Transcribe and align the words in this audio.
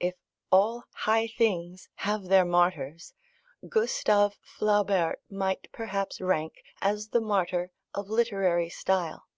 If 0.00 0.16
all 0.50 0.82
high 0.92 1.28
things 1.28 1.88
have 2.02 2.24
their 2.24 2.44
martyrs, 2.44 3.14
Gustave 3.68 4.36
Flaubert 4.42 5.20
might 5.30 5.70
perhaps 5.70 6.20
rank 6.20 6.64
as 6.80 7.10
the 7.10 7.20
martyr 7.20 7.70
of 7.94 8.08
literary 8.10 8.70
style. 8.70 9.28